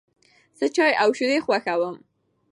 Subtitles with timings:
[0.59, 1.95] زه چای او شیدې خوښوم.